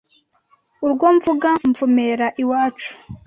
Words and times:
urwo 0.85 1.07
mvuga 1.15 1.49
mvumera 1.69 2.27
iwacu” 2.41 2.91